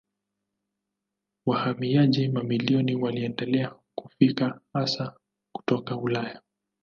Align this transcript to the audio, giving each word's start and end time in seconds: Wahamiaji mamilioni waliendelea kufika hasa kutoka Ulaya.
Wahamiaji 1.45 2.27
mamilioni 2.29 2.95
waliendelea 2.95 3.75
kufika 3.95 4.61
hasa 4.73 5.15
kutoka 5.51 5.97
Ulaya. 5.97 6.41